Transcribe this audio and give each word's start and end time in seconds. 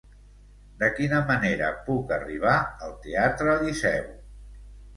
De 0.83 0.87
quina 0.99 1.19
manera 1.27 1.69
puc 1.91 2.15
arribar 2.17 2.55
al 2.89 2.97
Teatre 3.07 3.57
Liceu? 3.63 4.13